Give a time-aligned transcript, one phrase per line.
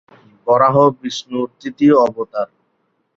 [0.47, 2.47] বরাহ বিষ্ণুর তৃতীয় অবতার।